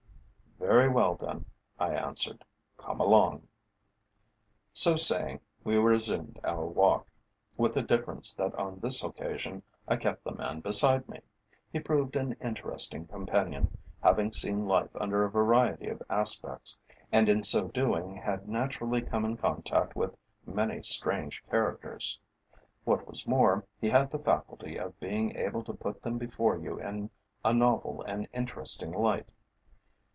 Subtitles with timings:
[0.59, 1.45] "Very well, then,"
[1.79, 2.45] I answered,
[2.77, 3.47] "come along."
[4.73, 7.07] So saying, we resumed our walk,
[7.57, 11.21] with the difference that on this occasion I kept the man beside me.
[11.71, 16.79] He proved an interesting companion, having seen life under a variety of aspects,
[17.11, 20.15] and in so doing had naturally come in contact with
[20.45, 22.19] many strange characters.
[22.85, 26.79] What was more, he had the faculty of being able to put them before you
[26.79, 27.09] in
[27.43, 29.33] a novel and interesting light.